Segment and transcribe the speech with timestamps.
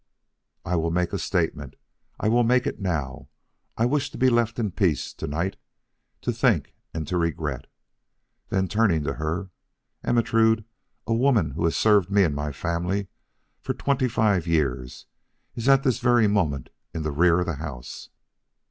[0.65, 1.75] "I will make a statement.
[2.19, 3.29] I will make it now.
[3.77, 5.57] I wish to be left in peace to night,
[6.23, 7.67] to think and to regret."
[8.49, 9.51] Then turning to her,
[10.03, 10.65] "Ermentrude,
[11.05, 13.09] a woman who has served me and my family
[13.61, 15.05] for twenty five years
[15.53, 18.09] is at this very moment in the rear of the house.